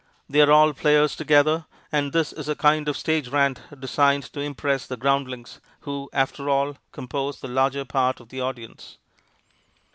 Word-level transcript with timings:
They 0.27 0.41
are 0.41 0.51
all 0.51 0.73
players 0.73 1.15
together, 1.15 1.67
and 1.91 2.11
this 2.11 2.33
is 2.33 2.49
a 2.49 2.55
kind 2.55 2.87
of 2.89 2.97
stage 2.97 3.27
rant 3.27 3.61
designed 3.79 4.23
to 4.33 4.39
impress 4.39 4.87
the 4.87 4.97
groundlings, 4.97 5.59
who, 5.81 6.09
after 6.11 6.49
all, 6.49 6.77
compose 6.91 7.39
the 7.39 7.47
larger 7.47 7.85
part 7.85 8.19
of 8.19 8.29
the 8.29 8.41
audience. 8.41 8.97